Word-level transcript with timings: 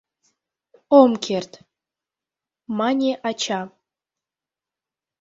—Ом 0.99 1.11
керт,— 1.25 1.51
мане 2.77 3.11
ача. 3.29 3.61